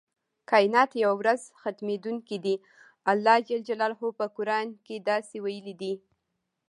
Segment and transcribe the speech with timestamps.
[0.49, 2.55] کائنات یوه ورځ ختمیدونکي دي
[3.11, 3.49] الله ج
[4.19, 5.93] په قران کې داسې ویلي دی.